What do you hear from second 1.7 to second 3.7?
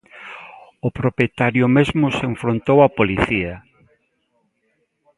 mesmo se enfrontou á policía.